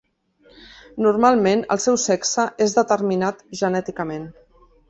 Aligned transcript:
Normalment 1.07 1.61
el 1.77 1.83
seu 1.85 1.99
sexe 2.05 2.49
és 2.67 2.75
determinat 2.81 3.47
genèticament. 3.63 4.27